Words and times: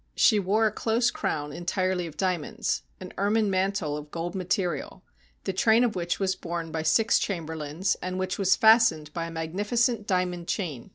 She 0.15 0.39
wore 0.39 0.65
a 0.65 0.71
close 0.71 1.11
crown 1.11 1.53
entirely 1.53 2.07
of 2.07 2.17
diamonds, 2.17 2.81
an 2.99 3.13
ermine 3.19 3.51
mantle 3.51 3.95
of 3.95 4.09
gold 4.09 4.33
material, 4.33 5.03
the 5.43 5.53
train 5.53 5.83
of 5.83 5.95
which 5.95 6.19
was 6.19 6.35
borne 6.35 6.71
by 6.71 6.81
six 6.81 7.19
chamberlains, 7.19 7.95
and 8.01 8.17
which 8.17 8.39
was 8.39 8.55
fastened 8.55 9.13
by 9.13 9.25
a 9.27 9.29
magnificent 9.31 10.07
diamond 10.07 10.47
chain. 10.47 10.89